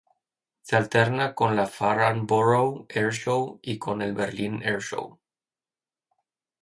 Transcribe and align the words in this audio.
Se 0.67 0.75
alterna 0.75 1.35
con 1.35 1.55
la 1.55 1.67
Farnborough 1.67 2.87
Air 2.89 3.11
Show 3.11 3.59
y 3.61 3.77
con 3.77 4.01
el 4.01 4.13
Berlin 4.15 4.59
Air 4.63 4.81
Show. 4.81 5.19